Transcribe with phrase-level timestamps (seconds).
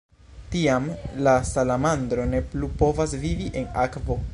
[0.55, 0.87] Tiam,
[1.27, 4.25] la salamandro ne plu povas vivi en akvo.